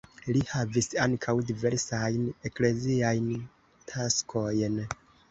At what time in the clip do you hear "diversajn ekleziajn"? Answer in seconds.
1.49-3.27